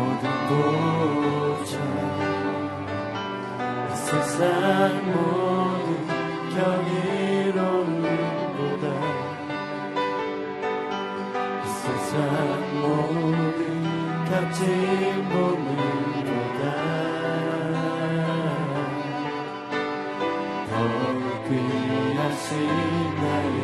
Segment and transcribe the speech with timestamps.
[0.00, 1.72] 모든 보좌
[3.86, 4.40] 이 세상
[5.04, 5.88] 모든
[6.54, 7.64] 경이로움보다
[11.64, 12.12] 이 세상
[12.80, 13.60] 모든
[14.24, 14.62] 값진
[15.28, 16.62] 몸을보다
[20.70, 20.72] 더
[21.46, 22.48] 귀하신
[23.16, 23.58] 나의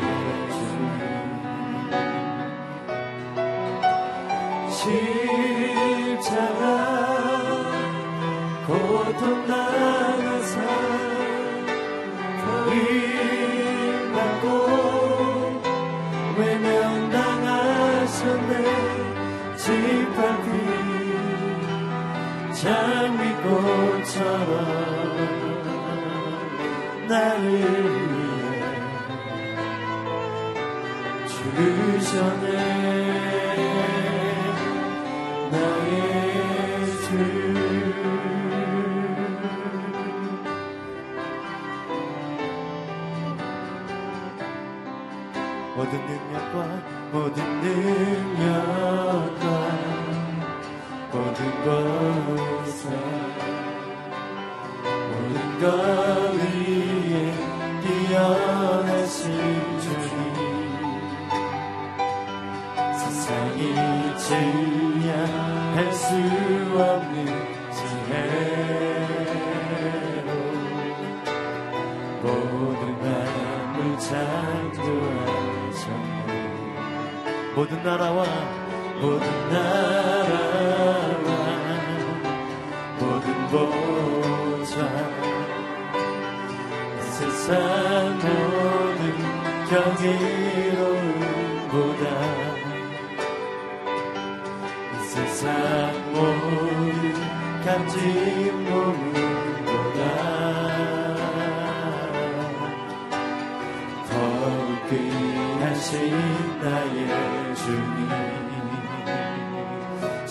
[4.70, 5.15] 주
[6.36, 6.64] 십자가
[8.66, 10.60] 고통 당하사
[12.44, 14.44] 버림받고
[16.36, 18.52] 외면당하셨네.
[19.56, 20.52] 짓밟힌
[22.52, 24.52] 장미꽃처럼
[27.08, 27.64] 나를 위해
[31.26, 32.75] 죽으셨네
[45.96, 48.85] 모든 능력과 모든 능력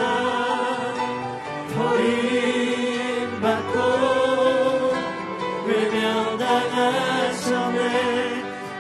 [1.75, 3.77] 버림받고
[5.67, 7.79] 외면당하셨네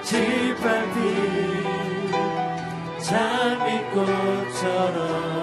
[0.02, 1.00] 짓밟힌
[3.00, 5.35] 장미꽃처럼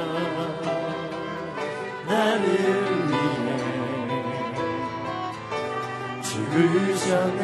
[6.54, 7.42] 죽으셨네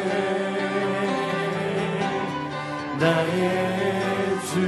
[3.00, 4.60] 나의 주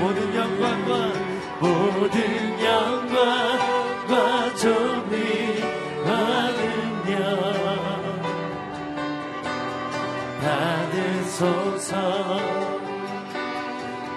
[0.00, 1.12] 모든 영광과
[1.60, 2.16] 모든
[2.64, 3.26] 영광과
[6.52, 7.12] 능력
[10.40, 11.92] 받으소서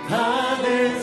[0.07, 0.98] 받으소서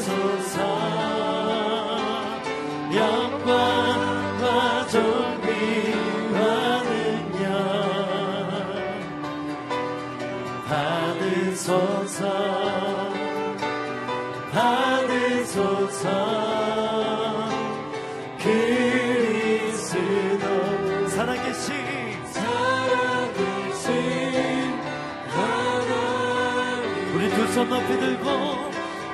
[27.66, 28.26] 손 높이 들고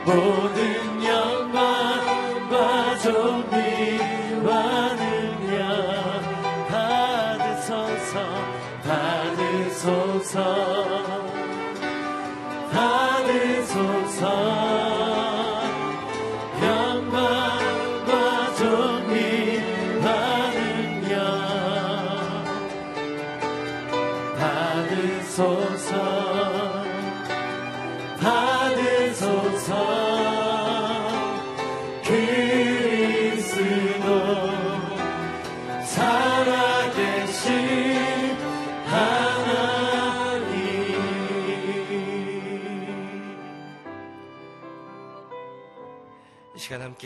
[0.05, 4.51] 모든 영광과 존귀와
[4.95, 8.21] 능력 받으소서
[8.85, 10.37] 받으소서
[12.73, 13.12] 받으소서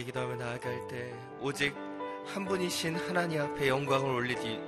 [0.05, 1.75] 기도하며 나아갈 때 오직
[2.27, 4.11] 한 분이신 하나님 앞에 영광을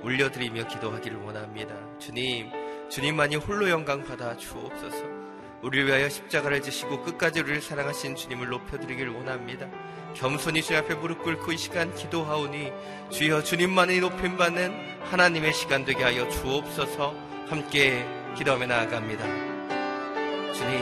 [0.01, 1.75] 올려드리며 기도하기를 원합니다.
[1.99, 2.49] 주님,
[2.89, 5.19] 주님만이 홀로 영광 받아 주옵소서.
[5.61, 9.69] 우리를 위하여 십자가를 지시고 끝까지 우리를 사랑하신 주님을 높여드리기를 원합니다.
[10.15, 12.71] 겸손히 주님 앞에 무릎 꿇고 이 시간 기도하오니
[13.11, 17.13] 주여 주님만이 높임받는 하나님의 시간 되게 하여 주옵소서
[17.47, 18.05] 함께
[18.37, 19.25] 기도하며 나아갑니다.
[20.53, 20.79] 주님,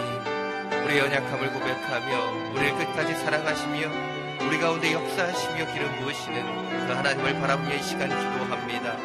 [0.86, 4.17] 우리의 연약함을 고백하며 우리를 끝까지 사랑하시며
[4.48, 8.96] 우리 가운데 역사하시며 기름 부으시는 그 하나님을 바라보며 이 시간 기도합니다.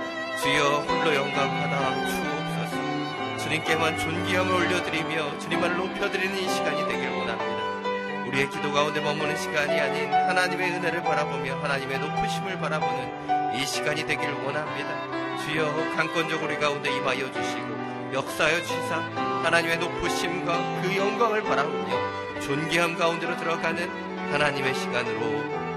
[0.41, 3.39] 주여 홀로 영광 받아 주옵소서.
[3.39, 8.29] 주님께만 존귀함을 올려드리며 주님만을 높여드리는 이 시간이 되길 원합니다.
[8.29, 14.31] 우리의 기도 가운데 머무는 시간이 아닌 하나님의 은혜를 바라보며 하나님의 높으심을 바라보는 이 시간이 되길
[14.45, 15.39] 원합니다.
[15.45, 18.97] 주여 강권적으로 우리 가운데 임하여 주시고 역사하여 주시사
[19.43, 25.21] 하나님의 높으심과 그 영광을 바라보며 존귀함 가운데로 들어가는 하나님의 시간으로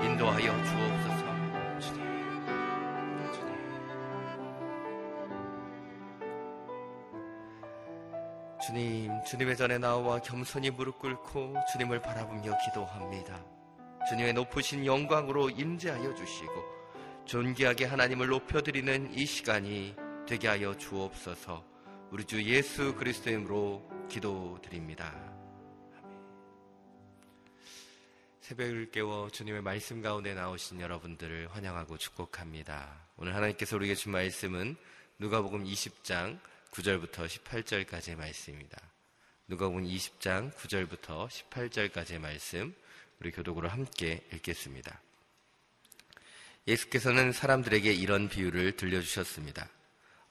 [0.01, 1.25] 인도하여 주옵소서.
[1.81, 1.99] 주님,
[3.33, 3.51] 주님.
[8.65, 13.43] 주님, 주님의 전에 나와 겸손히 무릎 꿇고 주님을 바라보며 기도합니다.
[14.07, 16.53] 주님의 높으신 영광으로 임재하여 주시고
[17.25, 21.61] 존귀하게 하나님을 높여드리는 이 시간이 되게 하여 주옵소서.
[22.09, 25.34] 우리 주 예수 그리스도의 이름으로 기도드립니다.
[28.45, 33.07] 새벽을 깨워 주님의 말씀 가운데 나오신 여러분들을 환영하고 축복합니다.
[33.17, 34.75] 오늘 하나님께서 우리에게 준 말씀은
[35.17, 36.37] 누가복음 20장
[36.69, 38.77] 9절부터 18절까지의 말씀입니다.
[39.47, 42.75] 누가복음 20장 9절부터 18절까지의 말씀
[43.19, 45.01] 우리 교독으로 함께 읽겠습니다.
[46.67, 49.67] 예수께서는 사람들에게 이런 비유를 들려주셨습니다.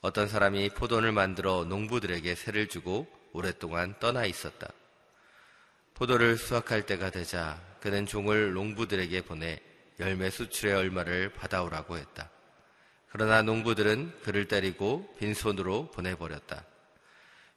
[0.03, 4.69] 어떤 사람이 포도를 만들어 농부들에게 새를 주고 오랫동안 떠나 있었다.
[5.95, 9.61] 포도를 수확할 때가 되자 그는 종을 농부들에게 보내
[10.01, 12.31] 열매 수출의 얼마를 받아오라고 했다.
[13.09, 16.65] 그러나 농부들은 그를 때리고 빈손으로 보내버렸다.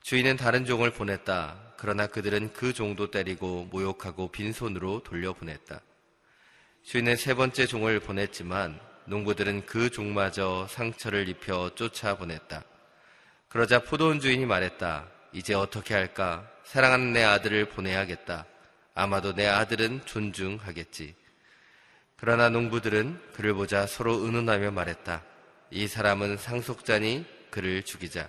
[0.03, 1.73] 주인은 다른 종을 보냈다.
[1.77, 5.81] 그러나 그들은 그 종도 때리고 모욕하고 빈손으로 돌려보냈다.
[6.83, 12.63] 주인은 세 번째 종을 보냈지만 농부들은 그 종마저 상처를 입혀 쫓아보냈다.
[13.49, 15.16] 그러자 포도원 주인이 말했다.
[15.31, 16.49] 이제 어떻게 할까?
[16.63, 18.45] 사랑하는 내 아들을 보내야겠다.
[18.93, 21.15] 아마도 내 아들은 존중하겠지.
[22.15, 25.23] 그러나 농부들은 그를 보자 서로 의논하며 말했다.
[25.69, 28.27] 이 사람은 상속자니 그를 죽이자.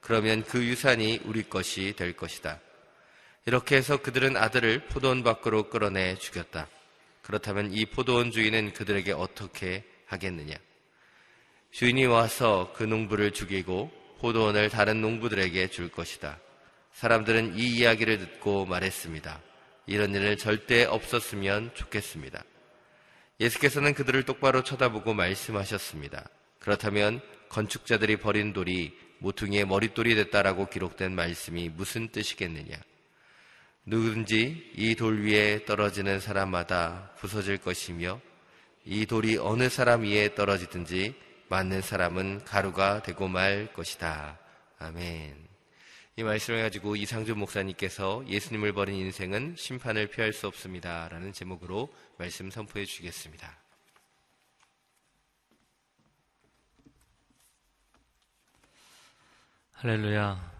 [0.00, 2.60] 그러면 그 유산이 우리 것이 될 것이다.
[3.46, 6.68] 이렇게 해서 그들은 아들을 포도원 밖으로 끌어내 죽였다.
[7.22, 10.56] 그렇다면 이 포도원 주인은 그들에게 어떻게 하겠느냐?
[11.70, 16.38] 주인이 와서 그 농부를 죽이고 포도원을 다른 농부들에게 줄 것이다.
[16.92, 19.40] 사람들은 이 이야기를 듣고 말했습니다.
[19.86, 22.42] 이런 일은 절대 없었으면 좋겠습니다.
[23.40, 26.28] 예수께서는 그들을 똑바로 쳐다보고 말씀하셨습니다.
[26.58, 32.76] 그렇다면 건축자들이 버린 돌이 모퉁이의 머릿돌이 됐다라고 기록된 말씀이 무슨 뜻이겠느냐?
[33.86, 38.20] 누구든지 이 돌 위에 떨어지는 사람마다 부서질 것이며
[38.84, 41.14] 이 돌이 어느 사람 위에 떨어지든지
[41.50, 44.38] 맞는 사람은 가루가 되고 말 것이다.
[44.78, 45.48] 아멘.
[46.16, 51.08] 이 말씀을 가지고 이상준 목사님께서 예수님을 버린 인생은 심판을 피할 수 없습니다.
[51.08, 53.56] 라는 제목으로 말씀 선포해 주시겠습니다.
[59.72, 60.52] 할렐루야.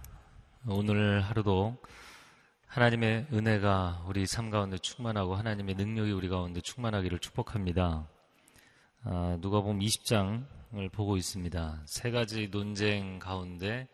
[0.68, 1.76] 오늘 하루도
[2.68, 8.06] 하나님의 은혜가 우리 삶 가운데 충만하고 하나님의 능력이 우리 가운데 충만하기를 축복합니다.
[9.04, 11.82] 아, 누가 보면 20장을 보고 있습니다.
[11.86, 13.88] 세 가지 논쟁 가운데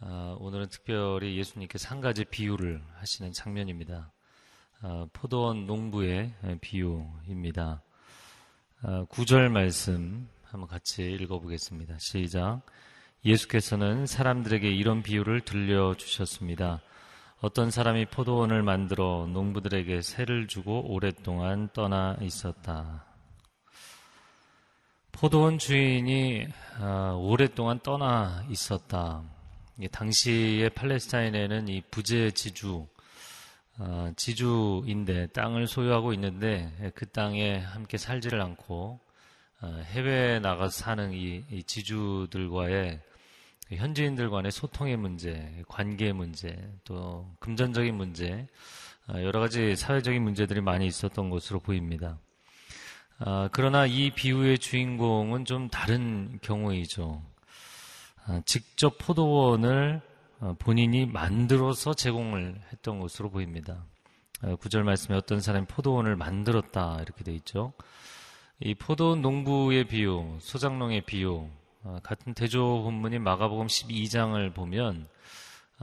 [0.00, 4.12] 어, 오늘은 특별히 예수님께서 한 가지 비유를 하시는 장면입니다.
[4.82, 7.82] 어, 포도원 농부의 비유입니다.
[8.82, 11.98] 어, 구절 말씀 한번 같이 읽어보겠습니다.
[11.98, 12.62] 시작.
[13.24, 16.80] 예수께서는 사람들에게 이런 비유를 들려주셨습니다.
[17.42, 23.09] 어떤 사람이 포도원을 만들어 농부들에게 새를 주고 오랫동안 떠나 있었다.
[25.12, 26.46] 포도원 주인이
[27.18, 29.22] 오랫동안 떠나 있었다.
[29.92, 32.86] 당시의 팔레스타인에는 이 부재 지주,
[33.78, 39.00] 어, 지주인데 땅을 소유하고 있는데 그 땅에 함께 살지를 않고
[39.62, 43.00] 어, 해외에 나가서 사는 이, 이 지주들과의
[43.70, 48.46] 현지인들 간의 소통의 문제, 관계 문제, 또 금전적인 문제,
[49.08, 52.18] 어, 여러 가지 사회적인 문제들이 많이 있었던 것으로 보입니다.
[53.22, 57.22] 어, 그러나 이 비유의 주인공은 좀 다른 경우이죠.
[58.26, 60.00] 어, 직접 포도원을
[60.40, 63.84] 어, 본인이 만들어서 제공을 했던 것으로 보입니다.
[64.42, 67.74] 어, 구절 말씀에 어떤 사람이 포도원을 만들었다 이렇게 돼 있죠.
[68.58, 71.46] 이 포도원 농부의 비유, 소장농의 비유
[71.82, 75.06] 어, 같은 대조 본문인 마가복음 12장을 보면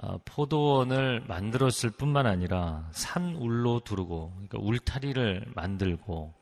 [0.01, 6.37] 어, 포도원을 만들었을 뿐만 아니라 산 울로 두르고 그러니까 울타리를 만들고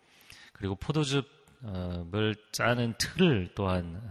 [0.56, 4.02] 그리고 포도즙을 짜는 틀을 또한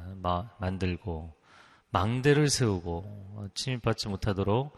[0.58, 1.34] 만들고
[1.90, 4.76] 망대를 세우고 침입받지 못하도록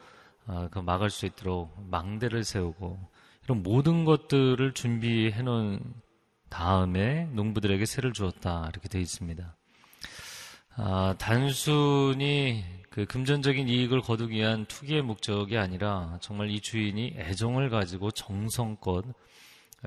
[0.70, 2.98] 그 막을 수 있도록 망대를 세우고
[3.44, 5.80] 이런 모든 것들을 준비해 놓은
[6.48, 9.56] 다음에 농부들에게 세를 주었다 이렇게 되어 있습니다.
[10.76, 18.10] 아, 단순히 그 금전적인 이익을 거두기 위한 투기의 목적이 아니라 정말 이 주인이 애정을 가지고
[18.10, 19.04] 정성껏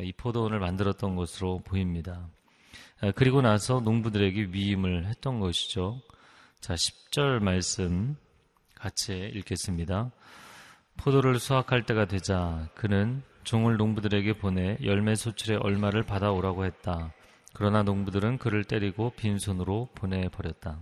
[0.01, 2.29] 이 포도원을 만들었던 것으로 보입니다.
[3.01, 6.01] 아, 그리고 나서 농부들에게 위임을 했던 것이죠.
[6.60, 8.18] 자, 10절 말씀
[8.75, 10.12] 같이 읽겠습니다.
[10.98, 17.13] 포도를 수확할 때가 되자 그는 종을 농부들에게 보내 열매 소출의 얼마를 받아오라고 했다.
[17.53, 20.79] 그러나 농부들은 그를 때리고 빈손으로 보내버렸다.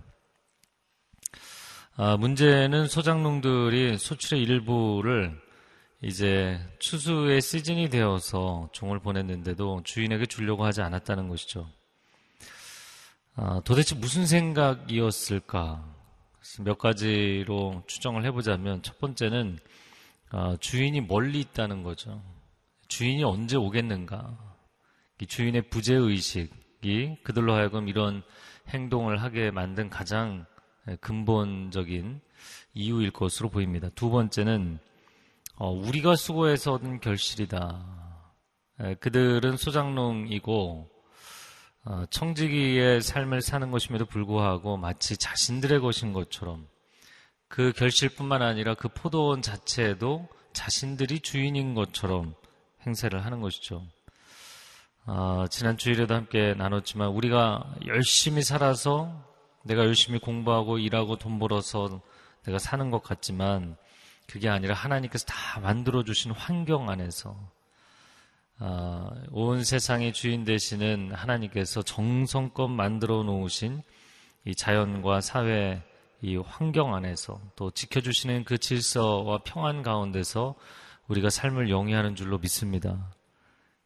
[1.96, 5.40] 아, 문제는 소장농들이 소출의 일부를
[6.00, 11.68] 이제 추수의 시즌이 되어서 종을 보냈는데도 주인에게 주려고 하지 않았다는 것이죠.
[13.34, 15.96] 아, 도대체 무슨 생각이었을까?
[16.60, 19.58] 몇 가지로 추정을 해보자면 첫 번째는
[20.30, 22.22] 아, 주인이 멀리 있다는 거죠.
[22.86, 24.38] 주인이 언제 오겠는가?
[25.26, 28.22] 주인의 부재 의식이 그들로 하여금 이런
[28.68, 30.46] 행동을 하게 만든 가장
[31.00, 32.20] 근본적인
[32.74, 33.88] 이유일 것으로 보입니다.
[33.96, 34.78] 두 번째는
[35.60, 37.84] 어, 우리가 수고해서 얻은 결실이다.
[39.00, 40.88] 그들은 소장농이고
[41.84, 46.68] 어, 청지기의 삶을 사는 것임에도 불구하고 마치 자신들의 것인 것처럼
[47.48, 52.36] 그 결실뿐만 아니라 그 포도원 자체에도 자신들이 주인인 것처럼
[52.86, 53.82] 행세를 하는 것이죠.
[55.06, 59.10] 어, 지난 주일에도 함께 나눴지만 우리가 열심히 살아서
[59.64, 62.00] 내가 열심히 공부하고 일하고 돈 벌어서
[62.44, 63.76] 내가 사는 것 같지만
[64.30, 67.34] 그게 아니라 하나님께서 다 만들어 주신 환경 안에서
[68.60, 73.82] 어, 온 세상의 주인 되시는 하나님께서 정성껏 만들어 놓으신
[74.44, 75.82] 이 자연과 사회
[76.20, 80.56] 이 환경 안에서 또 지켜주시는 그 질서와 평안 가운데서
[81.06, 83.10] 우리가 삶을 영위하는 줄로 믿습니다.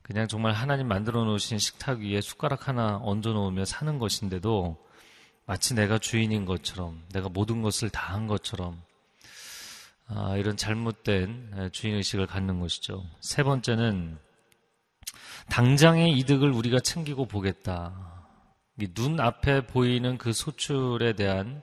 [0.02, 4.82] 그냥 정말 하나님 만들어 놓으신 식탁 위에 숟가락 하나 얹어 놓으며 사는 것인데도
[5.46, 8.82] 마치 내가 주인인 것처럼 내가 모든 것을 다 한 것처럼
[10.06, 13.04] 아, 이런 잘못된 주인의식을 갖는 것이죠.
[13.20, 14.18] 세 번째는
[15.48, 18.26] 당장의 이득을 우리가 챙기고 보겠다.
[18.94, 21.62] 눈 앞에 보이는 그 소출에 대한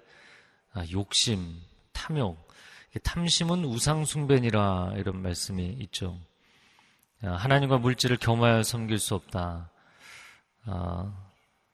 [0.74, 1.60] 아, 욕심,
[1.94, 2.48] 탐욕.
[3.04, 6.18] 탐심은 우상숭배니라 이런 말씀이 있죠.
[7.22, 9.70] 하나님과 물질을 겸하여 섬길 수 없다.
[10.66, 11.14] 아,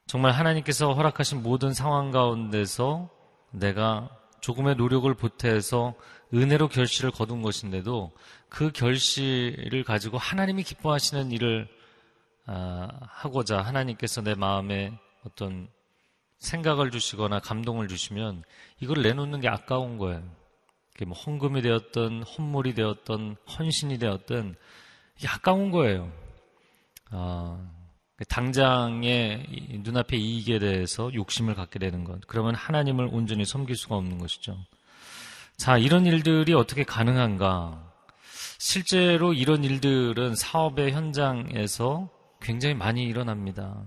[0.06, 3.10] 정말 하나님께서 허락하신 모든 상황 가운데서
[3.50, 5.94] 내가 조금의 노력을 보태서
[6.34, 8.12] 은혜로 결실을 거둔 것인데도
[8.48, 11.68] 그 결실을 가지고 하나님이 기뻐하시는 일을
[12.46, 14.92] 아, 하고자 하나님께서 내 마음에
[15.24, 15.68] 어떤
[16.38, 18.44] 생각을 주시거나 감동을 주시면
[18.80, 20.22] 이걸 내놓는 게 아까운 거예요.
[21.06, 24.56] 뭐 헌금이 되었던 헌물이 되었던 헌신이 되었던
[25.18, 26.10] 이게 아까운 거예요.
[27.10, 27.68] 어,
[28.28, 32.20] 당장의 눈앞의 이익에 대해서 욕심을 갖게 되는 것.
[32.26, 34.56] 그러면 하나님을 온전히 섬길 수가 없는 것이죠.
[35.56, 37.82] 자, 이런 일들이 어떻게 가능한가?
[38.58, 42.10] 실제로 이런 일들은 사업의 현장에서
[42.40, 43.84] 굉장히 많이 일어납니다.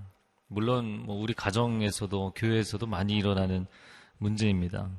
[0.47, 3.67] 물론 뭐 우리 가정에서도 교회에서도 많이 일어나는
[4.17, 4.89] 문제입니다.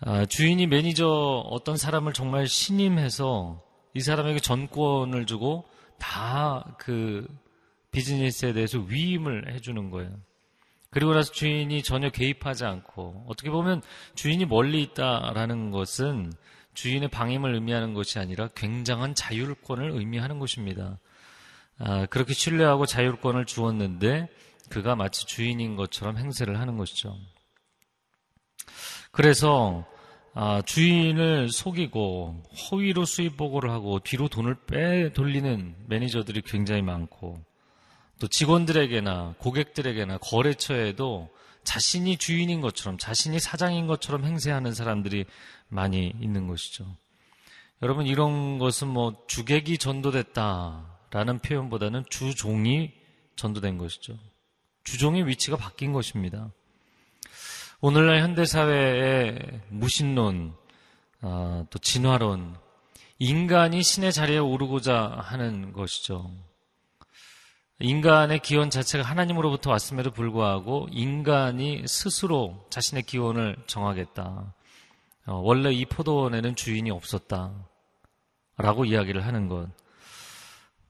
[0.00, 1.06] 아, 주인이 매니저
[1.50, 3.62] 어떤 사람을 정말 신임해서
[3.94, 5.64] 이 사람에게 전권을 주고
[5.98, 7.26] 다 그
[7.90, 10.10] 비즈니스에 대해서 위임을 해주는 거예요.
[10.90, 13.82] 그리고 나서 주인이 전혀 개입하지 않고 어떻게 보면
[14.14, 16.32] 주인이 멀리 있다라는 것은
[16.74, 20.98] 주인의 방임을 의미하는 것이 아니라 굉장한 자율권을 의미하는 것입니다.
[21.78, 24.28] 아, 그렇게 신뢰하고 자율권을 주었는데
[24.70, 27.16] 그가 마치 주인인 것처럼 행세를 하는 것이죠.
[29.10, 29.86] 그래서
[30.34, 37.47] 아, 주인을 속이고 허위로 수입 보고를 하고 뒤로 돈을 빼 돌리는 매니저들이 굉장히 많고
[38.18, 41.30] 또 직원들에게나 고객들에게나 거래처에도
[41.64, 45.26] 자신이 주인인 것처럼 자신이 사장인 것처럼 행세하는 사람들이
[45.68, 46.86] 많이 있는 것이죠.
[47.82, 52.92] 여러분 이런 것은 뭐 주객이 전도됐다라는 표현보다는 주종이
[53.36, 54.18] 전도된 것이죠.
[54.84, 56.50] 주종의 위치가 바뀐 것입니다.
[57.80, 60.54] 오늘날 현대 사회의 무신론,
[61.20, 62.56] 어, 또 진화론,
[63.20, 66.32] 인간이 신의 자리에 오르고자 하는 것이죠.
[67.80, 74.54] 인간의 기원 자체가 하나님으로부터 왔음에도 불구하고 인간이 스스로 자신의 기원을 정하겠다.
[75.26, 77.52] 어, 원래 이 포도원에는 주인이 없었다.
[78.56, 79.68] 라고 이야기를 하는 것.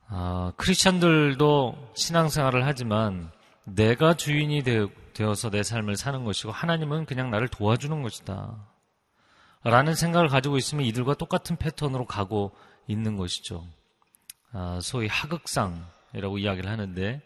[0.06, 3.30] 아, 크리스찬들도 신앙생활을 하지만
[3.64, 4.62] 내가 주인이
[5.12, 8.66] 되어서 내 삶을 사는 것이고 하나님은 그냥 나를 도와주는 것이다.
[9.64, 12.52] 라는 생각을 가지고 있으면 이들과 똑같은 패턴으로 가고
[12.86, 13.66] 있는 것이죠.
[14.52, 15.84] 아, 소위 하극상
[16.18, 17.22] 이라고 이야기를 하는데,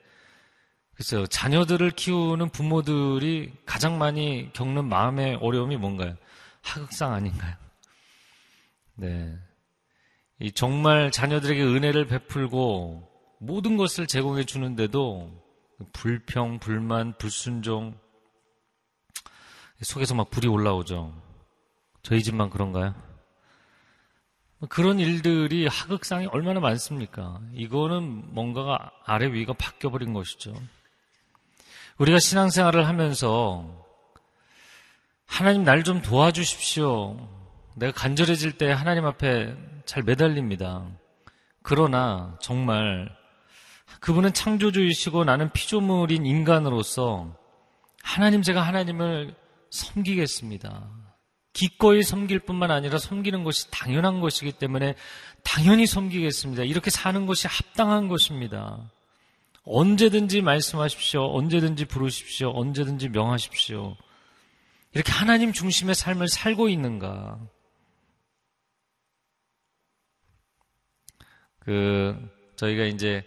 [0.94, 6.16] 글쎄요, 자녀들을 키우는 부모들이 가장 많이 겪는 마음의 어려움이 뭔가요?
[6.60, 7.56] 하극상 아닌가요?
[8.94, 9.36] 네.
[10.54, 13.08] 정말 자녀들에게 은혜를 베풀고
[13.40, 15.42] 모든 것을 제공해 주는데도
[15.92, 17.98] 불평, 불만, 불순종
[19.80, 21.20] 속에서 막 불이 올라오죠.
[22.02, 22.94] 저희 집만 그런가요?
[24.68, 27.40] 그런 일들이 하극상이 얼마나 많습니까?
[27.54, 30.54] 이거는 뭔가가 아래 위가 바뀌어버린 것이죠.
[31.98, 33.84] 우리가 신앙생활을 하면서
[35.26, 37.28] 하나님 날 좀 도와주십시오.
[37.74, 40.86] 내가 간절해질 때 하나님 앞에 잘 매달립니다.
[41.62, 43.10] 그러나 정말
[44.00, 47.34] 그분은 창조주이시고 나는 피조물인 인간으로서
[48.02, 49.34] 하나님 제가 하나님을
[49.70, 51.01] 섬기겠습니다.
[51.52, 54.94] 기꺼이 섬길 뿐만 아니라 섬기는 것이 당연한 것이기 때문에
[55.44, 56.64] 당연히 섬기겠습니다.
[56.64, 58.90] 이렇게 사는 것이 합당한 것입니다.
[59.64, 61.36] 언제든지 말씀하십시오.
[61.36, 62.50] 언제든지 부르십시오.
[62.50, 63.96] 언제든지 명하십시오.
[64.94, 67.38] 이렇게 하나님 중심의 삶을 살고 있는가?
[71.60, 72.16] 그
[72.56, 73.24] 저희가 이제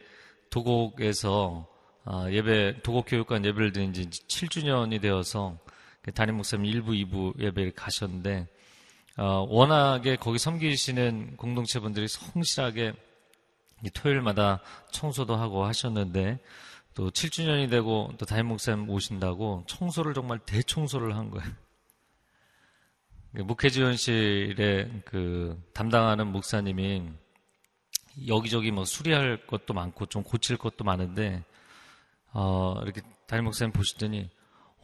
[0.50, 1.68] 도곡에서
[2.08, 5.65] 아, 예배 도곡 교육관 예배를 드린 지 7주년이 되어서 그
[6.12, 8.48] 담임 목사님 1부, 2부 예배를 가셨는데
[9.18, 12.94] 어, 워낙에 거기 섬기시는 공동체 분들이 성실하게
[13.94, 16.40] 토요일마다 청소도 하고 하셨는데
[16.94, 21.50] 또 7주년이 되고 또 담임 목사님 오신다고 청소를 정말 대청소를 한 거예요.
[23.36, 27.04] 그 목회 지원실에 그 담당하는 목사님이
[28.28, 31.44] 여기저기 뭐 수리할 것도 많고 좀 고칠 것도 많은데
[32.32, 34.30] 어, 이렇게 담임 목사님 보시더니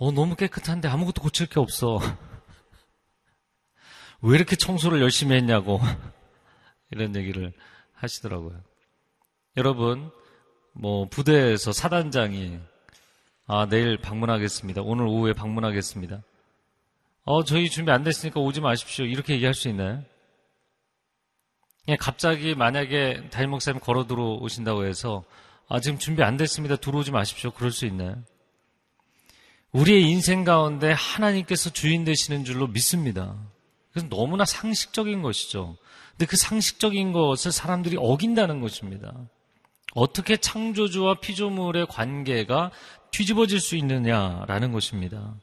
[0.01, 1.99] 어, 너무 깨끗한데 아무것도 고칠 게 없어.
[4.23, 5.79] 왜 이렇게 청소를 열심히 했냐고
[6.89, 7.53] 이런 얘기를
[7.93, 8.63] 하시더라고요.
[9.57, 10.09] 여러분,
[10.73, 12.57] 뭐 부대에서 사단장이
[13.45, 14.81] 아 내일 방문하겠습니다.
[14.81, 16.23] 오늘 오후에 방문하겠습니다.
[17.25, 19.05] 어 저희 준비 안 됐으니까 오지 마십시오.
[19.05, 20.03] 이렇게 얘기할 수 있나요?
[21.85, 25.23] 그냥 갑자기 만약에 담임 목사님 걸어 들어오신다고 해서
[25.67, 26.77] 아 지금 준비 안 됐습니다.
[26.77, 27.51] 들어오지 마십시오.
[27.51, 28.23] 그럴 수 있나요?
[29.71, 33.35] 우리의 인생 가운데 하나님께서 주인 되시는 줄로 믿습니다.
[33.91, 35.77] 그래서 너무나 상식적인 것이죠.
[36.11, 39.13] 근데 그 상식적인 것을 사람들이 어긴다는 것입니다.
[39.93, 42.71] 어떻게 창조주와 피조물의 관계가
[43.11, 45.35] 뒤집어질 수 있느냐라는 것입니다.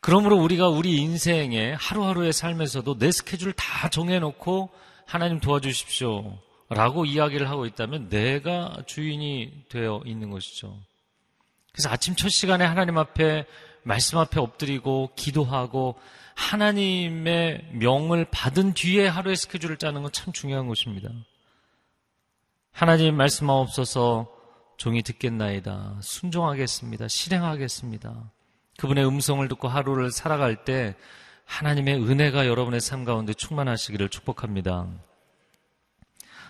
[0.00, 4.70] 그러므로 우리가 우리 인생의 하루하루의 삶에서도 내 스케줄 다 정해놓고
[5.06, 6.38] 하나님 도와주십시오.
[6.68, 10.78] 라고 이야기를 하고 있다면 내가 주인이 되어 있는 것이죠.
[11.78, 13.46] 그래서 아침 첫 시간에 하나님 앞에
[13.84, 15.94] 말씀 앞에 엎드리고 기도하고
[16.34, 21.08] 하나님의 명을 받은 뒤에 하루의 스케줄을 짜는 건 참 중요한 것입니다.
[22.72, 24.26] 하나님 말씀 하옵소서
[24.76, 25.98] 종이 듣겠나이다.
[26.02, 27.06] 순종하겠습니다.
[27.06, 28.32] 실행하겠습니다.
[28.76, 30.96] 그분의 음성을 듣고 하루를 살아갈 때
[31.44, 34.88] 하나님의 은혜가 여러분의 삶 가운데 충만하시기를 축복합니다.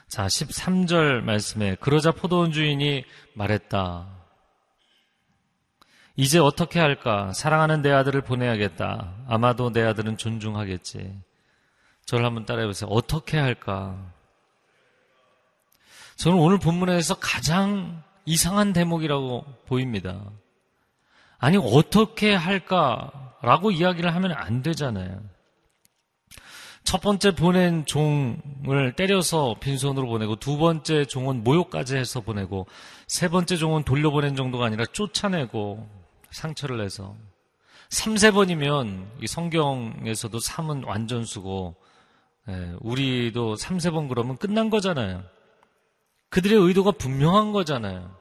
[0.08, 4.14] 자, 13절 말씀에 그러자 포도원 주인이 말했다.
[6.20, 7.32] 이제 어떻게 할까?
[7.32, 9.14] 사랑하는 내 아들을 보내야겠다.
[9.28, 11.16] 아마도 내 아들은 존중하겠지.
[12.06, 12.90] 저를 한번 따라해 보세요.
[12.90, 13.96] 어떻게 할까?
[16.16, 20.24] 저는 오늘 본문에서 가장 이상한 대목이라고 보입니다.
[21.38, 25.20] 아니, 어떻게 할까라고 이야기를 하면 안 되잖아요.
[26.82, 32.66] 첫 번째 보낸 종을 때려서 빈손으로 보내고 두 번째 종은 모욕까지 해서 보내고
[33.06, 35.97] 세 번째 종은 돌려보낸 정도가 아니라 쫓아내고
[36.30, 37.16] 상처를 내서
[37.90, 41.74] 3, 세 번이면 이 성경에서도 3은 완전수고
[42.48, 45.22] 예, 우리도 3, 세 번 그러면 끝난 거잖아요.
[46.30, 48.14] 그들의 의도가 분명한 거잖아요.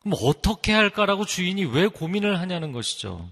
[0.00, 3.28] 그럼 어떻게 할까라고 주인이 왜 고민을 하냐는 것이죠.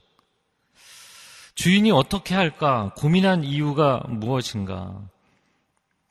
[1.55, 5.01] 주인이 어떻게 할까 고민한 이유가 무엇인가?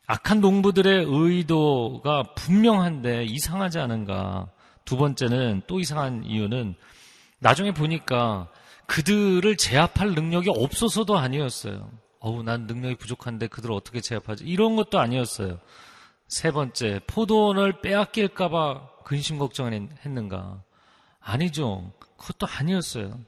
[0.06, 4.48] 악한 농부들의 의도가 분명한데 이상하지 않은가?
[4.84, 6.74] 두 번째는 또 이상한 이유는
[7.38, 8.48] 나중에 보니까
[8.86, 11.90] 그들을 제압할 능력이 없어서도 아니었어요.
[12.20, 14.44] 어우, 난 능력이 부족한데 그들을 어떻게 제압하지?
[14.44, 15.58] 이런 것도 아니었어요.
[16.28, 20.62] 세 번째, 포도원을 빼앗길까봐 근심 걱정을 했는가?
[21.20, 21.92] 아니죠.
[22.16, 23.20] 그것도 아니었어요.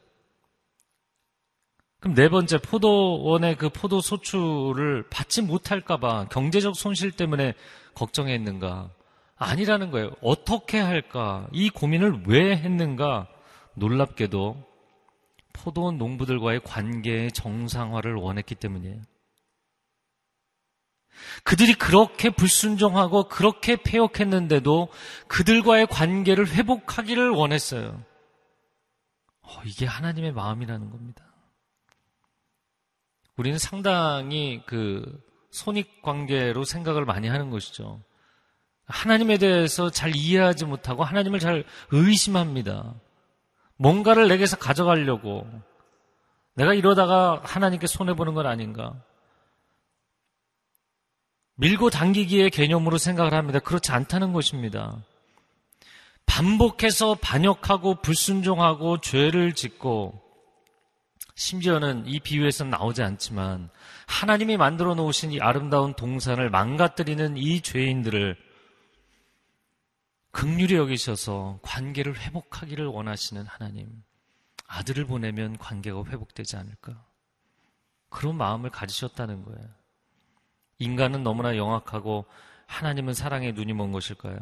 [2.01, 7.55] 그럼 네 번째, 포도원의 그 포도 소출을 받지 못할까봐 경제적 손실 때문에
[7.95, 8.91] 걱정했는가?
[9.37, 10.13] 아니라는 거예요.
[10.23, 11.47] 어떻게 할까?
[11.53, 13.29] 이 고민을 왜 했는가?
[13.77, 14.63] 놀랍게도
[15.53, 19.01] 포도원 농부들과의 관계의 정상화를 원했기 때문이에요.
[21.45, 24.89] 그들이 그렇게 불순종하고 그렇게 폐역했는데도
[25.29, 28.03] 그들과의 관계를 회복하기를 원했어요.
[29.43, 31.25] 어, 이게 하나님의 마음이라는 겁니다.
[33.37, 38.03] 우리는 상당히 그 손익 관계로 생각을 많이 하는 것이죠.
[38.87, 42.95] 하나님에 대해서 잘 이해하지 못하고 하나님을 잘 의심합니다.
[43.77, 45.47] 뭔가를 내게서 가져가려고
[46.55, 48.95] 내가 이러다가 하나님께 손해보는 건 아닌가.
[51.57, 53.59] 밀고 당기기의 개념으로 생각을 합니다.
[53.59, 54.97] 그렇지 않다는 것입니다.
[56.27, 60.23] 반복해서 반역하고 불순종하고 죄를 짓고
[61.35, 63.71] 심지어는 이 비유에서는 나오지 않지만
[64.07, 68.37] 하나님이 만들어 놓으신 이 아름다운 동산을 망가뜨리는 이 죄인들을
[70.37, 74.03] 극률히 여기셔서 관계를 회복하기를 원하시는 하나님.
[74.67, 77.07] 아들을 보내면 관계가 회복되지 않을까.
[78.11, 79.67] 그런 마음을 가지셨다는 거예요.
[80.79, 82.27] 인간은 너무나 영악하고
[82.67, 84.37] 하나님은 사랑의 눈이 먼 것일까요?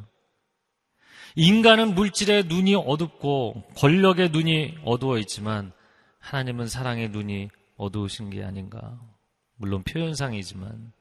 [1.36, 5.70] 인간은 물질의 눈이 어둡고 권력의 눈이 어두워 있지만
[6.18, 8.98] 하나님은 사랑의 눈이 어두우신 게 아닌가.
[9.54, 10.92] 물론 표현상이지만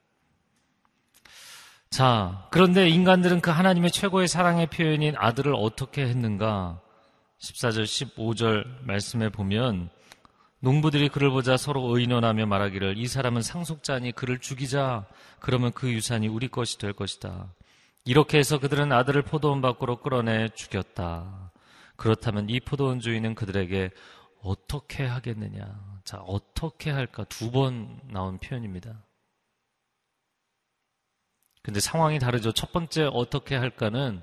[1.94, 6.80] 자, 그런데 인간들은 그 하나님의 최고의 사랑의 표현인 아들을 어떻게 했는가?
[7.38, 9.90] 14절, 15절 말씀에 보면
[10.58, 15.06] 농부들이 그를 보자 서로 의논하며 말하기를 이 사람은 상속자니 그를 죽이자
[15.38, 17.54] 그러면 그 유산이 우리 것이 될 것이다.
[18.04, 21.52] 이렇게 해서 그들은 아들을 포도원 밖으로 끌어내 죽였다.
[21.94, 23.90] 그렇다면 이 포도원 주인은 그들에게
[24.42, 26.00] 어떻게 하겠느냐?
[26.02, 27.22] 자, 어떻게 할까?
[27.28, 29.04] 두 번 나온 표현입니다.
[31.64, 32.52] 근데 상황이 다르죠.
[32.52, 34.20] 첫 번째 어떻게 할까는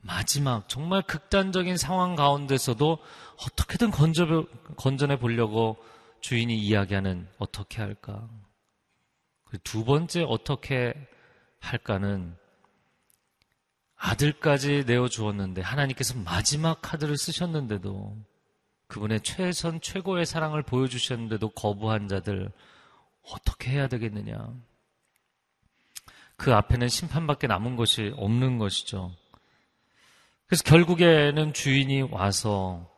[0.00, 2.98] 마지막 정말 극단적인 상황 가운데서도
[3.44, 4.46] 어떻게든 건져,
[4.76, 5.76] 건져내 보려고
[6.20, 8.28] 주인이 이야기하는 어떻게 할까.
[9.64, 10.94] 두 번째 어떻게
[11.58, 12.36] 할까는
[13.96, 18.16] 아들까지 내어주었는데 하나님께서 마지막 카드를 쓰셨는데도
[18.86, 22.52] 그분의 최선 최고의 사랑을 보여주셨는데도 거부한 자들
[23.22, 24.54] 어떻게 해야 되겠느냐.
[26.42, 29.14] 그 앞에는 심판밖에 남은 것이 없는 것이죠.
[30.48, 32.90] 그래서 결국에는 주인이 와서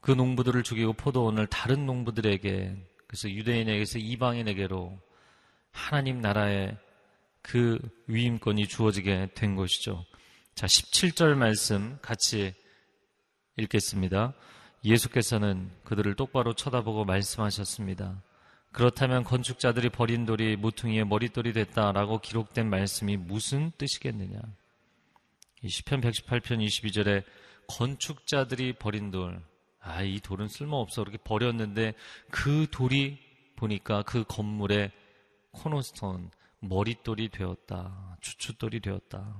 [0.00, 2.76] 그 농부들을 죽이고 포도원을 다른 농부들에게
[3.08, 4.96] 그래서 유대인에게서 이방인에게로
[5.72, 6.76] 하나님 나라의
[7.42, 10.04] 그 위임권이 주어지게 된 것이죠.
[10.54, 12.54] 자, 17절 말씀 같이
[13.56, 14.32] 읽겠습니다.
[14.84, 18.22] 예수께서는 그들을 똑바로 쳐다보고 말씀하셨습니다.
[18.72, 24.40] 그렇다면 건축자들이 버린 돌이 모퉁이의 머릿돌이 됐다라고 기록된 말씀이 무슨 뜻이겠느냐?
[25.66, 27.24] 시편 118편 22절에
[27.68, 29.40] 건축자들이 버린 돌,
[29.80, 31.02] 아, 이 돌은 쓸모없어.
[31.02, 31.94] 그렇게 버렸는데
[32.30, 33.18] 그 돌이
[33.56, 34.90] 보니까 그 건물의
[35.52, 36.30] 코너스톤,
[36.60, 38.16] 머릿돌이 되었다.
[38.20, 39.36] 주춧돌이 되었다.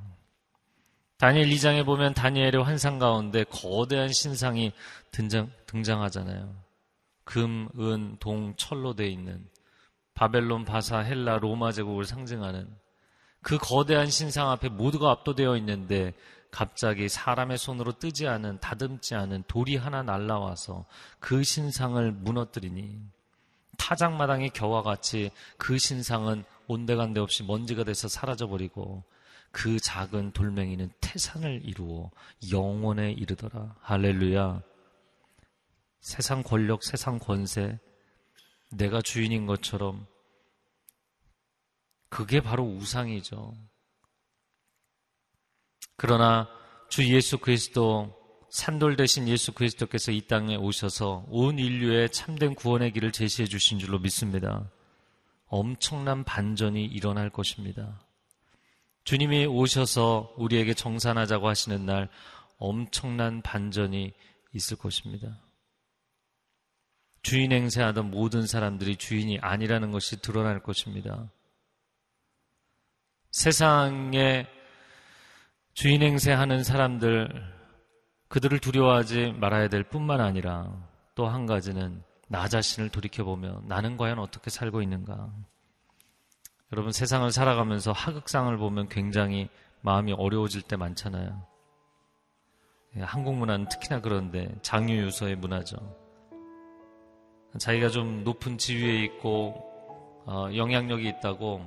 [1.18, 4.72] 다니엘 2장에 보면 다니엘의 환상 가운데 거대한 신상이
[5.10, 6.71] 등장, 등장하잖아요.
[7.32, 9.48] 금, 은, 동, 철로 되어 있는
[10.12, 12.68] 바벨론, 바사, 헬라, 로마 제국을 상징하는
[13.40, 16.12] 그 거대한 신상 앞에 모두가 압도되어 있는데
[16.50, 20.84] 갑자기 사람의 손으로 뜨지 않은 다듬지 않은 돌이 하나 날라와서
[21.20, 23.00] 그 신상을 무너뜨리니
[23.78, 29.04] 타작마당의 겨와 같이 그 신상은 온데간데 없이 먼지가 돼서 사라져버리고
[29.50, 32.10] 그 작은 돌멩이는 태산을 이루어
[32.52, 33.76] 영원에 이르더라.
[33.80, 34.71] 할렐루야.
[36.02, 37.78] 세상 권력, 세상 권세,
[38.72, 40.06] 내가 주인인 것처럼
[42.08, 43.54] 그게 바로 우상이죠.
[45.96, 46.48] 그러나
[46.90, 53.12] 주 예수 그리스도 산돌 대신 예수 그리스도께서 이 땅에 오셔서 온 인류의 참된 구원의 길을
[53.12, 54.70] 제시해 주신 줄로 믿습니다.
[55.46, 58.00] 엄청난 반전이 일어날 것입니다.
[59.04, 62.10] 주님이 오셔서 우리에게 정산하자고 하시는 날
[62.58, 64.12] 엄청난 반전이
[64.52, 65.38] 있을 것입니다.
[67.22, 71.30] 주인 행세하던 모든 사람들이 주인이 아니라는 것이 드러날 것입니다.
[73.30, 74.46] 세상에
[75.74, 77.28] 주인 행세하는 사람들,
[78.28, 84.50] 그들을 두려워하지 말아야 될 뿐만 아니라 또 한 가지는 나 자신을 돌이켜보며 나는 과연 어떻게
[84.50, 85.30] 살고 있는가.
[86.72, 89.48] 여러분 세상을 살아가면서 하극상을 보면 굉장히
[89.82, 91.46] 마음이 어려워질 때 많잖아요.
[92.96, 96.01] 예, 한국 문화는 특히나 그런데 장유유서의 문화죠.
[97.58, 99.54] 자기가 좀 높은 지위에 있고
[100.24, 101.60] 어, 영향력이 있다고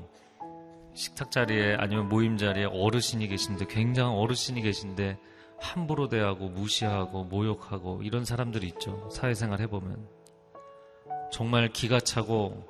[0.93, 5.17] 식탁 자리에 아니면 모임 자리에 어르신이 계신데 굉장한 어르신이 계신데
[5.59, 9.09] 함부로 대하고 무시하고 모욕하고 이런 사람들이 있죠.
[9.11, 10.07] 사회생활 해보면
[11.31, 12.65] 정말 기가 차고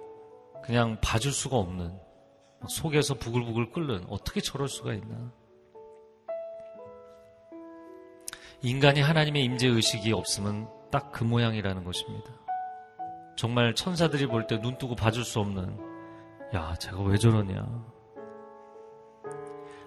[0.63, 1.97] 그냥 봐줄 수가 없는
[2.67, 5.31] 속에서 부글부글 끓는 어떻게 저럴 수가 있나?
[8.61, 12.44] 인간이 하나님의 임재 의식이 없으면 딱 그 모양이라는 것입니다.
[13.35, 15.77] 정말 천사들이 볼 때 눈 뜨고 봐줄 수 없는
[16.53, 17.65] 야, 제가 왜 저러냐?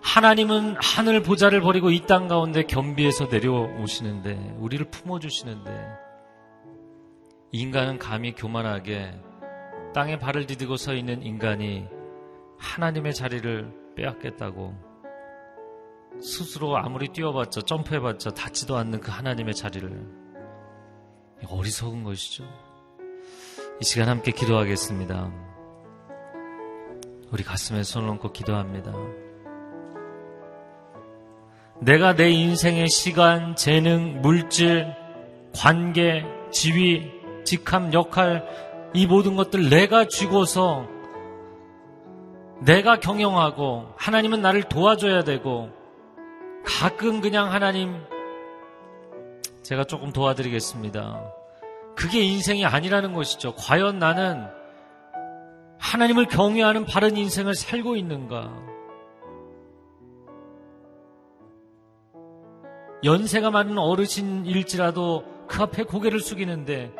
[0.02, 5.70] 하나님은 하늘 보좌를 버리고 이 땅 가운데 겸비해서 내려오시는데 우리를 품어 주시는데
[7.52, 9.18] 인간은 감히 교만하게
[9.94, 11.86] 땅에 발을 디디고 서 있는 인간이
[12.58, 14.74] 하나님의 자리를 빼앗겠다고
[16.20, 20.18] 스스로 아무리 뛰어봤자 점프해봤자 닿지도 않는 그 하나님의 자리를
[21.48, 22.44] 어리석은 것이죠.
[23.80, 25.30] 이 시간 함께 기도하겠습니다.
[27.30, 28.92] 우리 가슴에 손을 얹고 기도합니다.
[31.80, 34.86] 내가 내 인생의 시간, 재능, 물질,
[35.54, 37.10] 관계, 지위,
[37.44, 38.44] 직함, 역할,
[38.94, 40.86] 이 모든 것들 내가 쥐고서
[42.60, 45.70] 내가 경영하고 하나님은 나를 도와줘야 되고
[46.64, 48.02] 가끔 그냥 하나님
[49.62, 51.37] 제가 조금 도와드리겠습니다.
[51.98, 53.56] 그게 인생이 아니라는 것이죠.
[53.56, 54.46] 과연 나는
[55.80, 58.54] 하나님을 경외하는 바른 인생을 살고 있는가?
[63.02, 66.92] 연세가 많은 어르신일지라도 그 앞에 고개를 숙이는데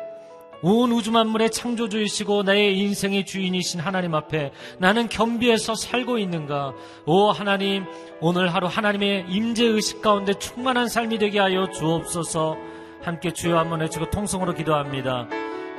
[0.63, 6.73] 온 우주 만물의 창조주이시고 나의 인생의 주인이신 하나님 앞에 나는 겸비해서 살고 있는가?
[7.05, 7.85] 오 하나님,
[8.19, 12.78] 오늘 하루 하나님의 임재 의식 가운데 충만한 삶이 되게 하여 주옵소서.
[13.03, 15.27] 함께 주여 한번 외치고 통성으로 기도합니다.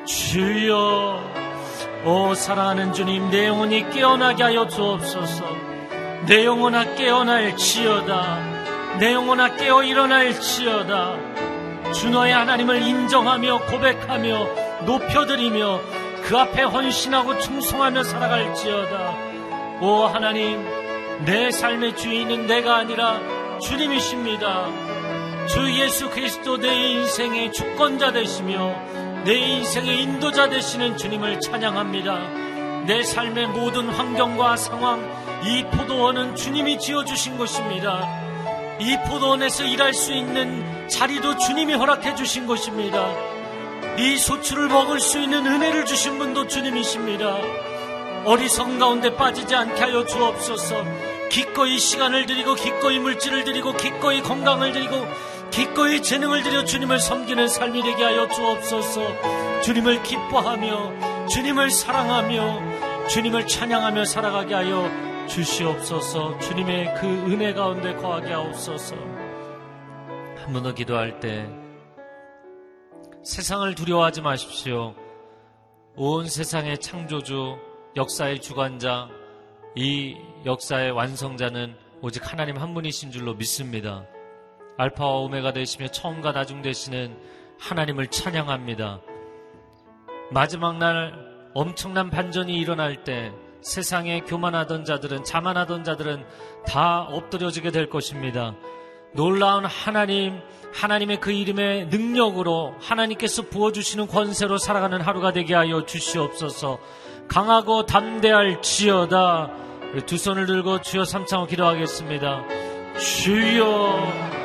[0.07, 1.23] 주여,
[2.05, 5.45] 오 사랑하는 주님, 내 영혼이 깨어나게 하여 주옵소서.
[6.27, 8.99] 내 영혼아 깨어날지어다.
[8.99, 11.17] 내 영혼아 깨어 일어날지어다.
[11.93, 14.47] 주 너의 하나님을 인정하며 고백하며
[14.87, 15.81] 높여드리며
[16.23, 19.15] 그 앞에 헌신하고 충성하며 살아갈지어다.
[19.83, 20.65] 오 하나님,
[21.25, 23.21] 내 삶의 주인은 내가 아니라
[23.61, 24.90] 주님이십니다.
[25.49, 28.75] 주 예수 그리스도 내 인생의 주권자 되시며
[29.25, 32.85] 내 인생의 인도자 되시는 주님을 찬양합니다.
[32.87, 35.01] 내 삶의 모든 환경과 상황,
[35.45, 38.09] 이 포도원은 주님이 지어주신 것입니다.
[38.81, 43.07] 이 포도원에서 일할 수 있는 자리도 주님이 허락해 주신 것입니다.
[43.99, 47.37] 이 소출을 먹을 수 있는 은혜를 주신 분도 주님이십니다.
[48.25, 50.85] 어리석 가운데 빠지지 않게 하여 주옵소서.
[51.31, 55.07] 기꺼이 시간을 드리고 기꺼이 물질을 드리고 기꺼이 건강을 드리고
[55.51, 59.61] 기꺼이 재능을 들여 주님을 섬기는 삶이 되게 하여 주옵소서.
[59.63, 64.89] 주님을 기뻐하며 주님을 사랑하며 주님을 찬양하며 살아가게 하여
[65.29, 66.39] 주시옵소서.
[66.39, 68.95] 주님의 그 은혜 가운데 거하게 하옵소서.
[68.97, 71.49] 한 번 더 기도할 때
[73.23, 74.95] 세상을 두려워하지 마십시오.
[75.97, 77.57] 온 세상의 창조주,
[77.97, 79.09] 역사의 주관자,
[79.77, 84.05] 이 역사의 완성자는 오직 하나님 한 분이신 줄로 믿습니다.
[84.77, 87.17] 알파와 오메가 되시며 처음과 나중 되시는
[87.59, 89.01] 하나님을 찬양합니다.
[90.31, 91.13] 마지막 날
[91.55, 96.25] 엄청난 반전이 일어날 때 세상에 교만하던 자들은 자만하던 자들은
[96.67, 98.55] 다 엎드려지게 될 것입니다.
[99.13, 100.41] 놀라운 하나님,
[100.73, 106.79] 하나님의 그 이름의 능력으로 하나님께서 부어주시는 권세로 살아가는 하루가 되게 하여 주시옵소서.
[107.29, 109.51] 강하고 담대할 지어다.
[110.07, 112.45] 두 손을 들고 주여 삼창을 기도하겠습니다.
[112.99, 114.40] 주여,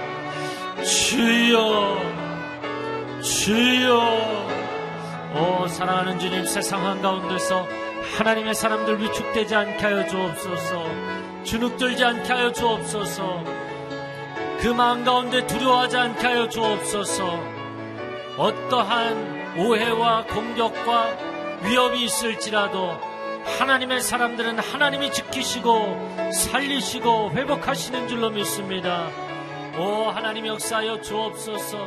[0.85, 1.97] 주여,
[3.19, 4.47] 주여.
[5.33, 7.67] 오, 사랑하는 주님, 세상 한가운데서
[8.17, 10.85] 하나님의 사람들 위축되지 않게 하여 주옵소서.
[11.43, 13.43] 주눅들지 않게 하여 주옵소서.
[14.59, 17.39] 그 마음 가운데 두려워하지 않게 하여 주옵소서.
[18.37, 21.17] 어떠한 오해와 공격과
[21.63, 22.95] 위협이 있을지라도
[23.57, 29.24] 하나님의 사람들은 하나님이 지키시고 살리시고 회복하시는 줄로 믿습니다.
[29.77, 31.77] 오 하나님 역사하여 주옵소서.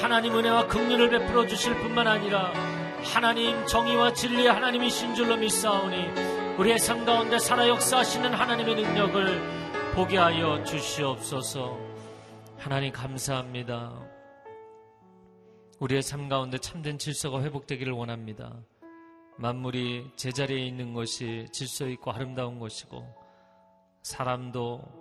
[0.00, 2.52] 하나님 은혜와 긍휼을 베풀어 주실 뿐만 아니라
[3.02, 10.62] 하나님 정의와 진리의 하나님이신 줄로 믿사오니 우리의 삶 가운데 살아 역사하시는 하나님의 능력을 보게 하여
[10.62, 11.76] 주시옵소서.
[12.56, 14.00] 하나님 감사합니다.
[15.80, 18.52] 우리의 삶 가운데 참된 질서가 회복되기를 원합니다.
[19.38, 23.04] 만물이 제자리에 있는 것이 질서 있고 아름다운 것이고
[24.02, 24.97] 사람도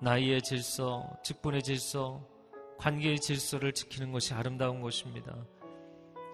[0.00, 2.26] 나이의 질서, 직분의 질서,
[2.78, 5.36] 관계의 질서를 지키는 것이 아름다운 것입니다.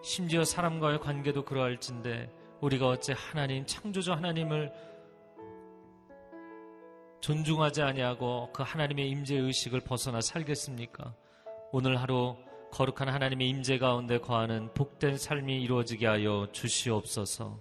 [0.05, 4.73] 심지어 사람과의 관계도 그러할진데 우리가 어째 하나님 창조주 하나님을
[7.21, 11.13] 존중하지 아니하고 그 하나님의 임재 의식을 벗어나 살겠습니까?
[11.73, 12.37] 오늘 하루
[12.71, 17.61] 거룩한 하나님의 임재 가운데 거하는 복된 삶이 이루어지게 하여 주시옵소서.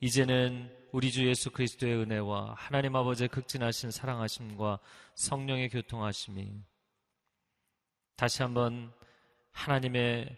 [0.00, 4.78] 이제는 우리 주 예수 그리스도의 은혜와 하나님 아버지의 극진하신 사랑하심과
[5.14, 6.62] 성령의 교통하심이
[8.16, 8.90] 다시 한번
[9.52, 10.34] 하나님의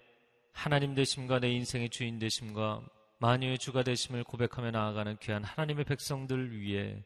[0.53, 2.83] 하나님 되심과 내 인생의 주인 되심과
[3.21, 7.05] 만유의 주가 되심을 고백하며 나아가는 귀한 하나님의 백성들 위해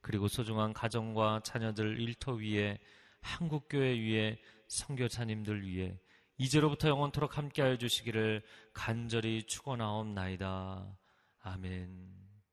[0.00, 2.78] 그리고 소중한 가정과 자녀들 일터 위에
[3.20, 5.98] 한국교회 위에 성교사님들 위해
[6.38, 10.96] 이제로부터 영원토록 함께하여 주시기를 간절히 축원하옵나이다.
[11.40, 12.25] 아멘.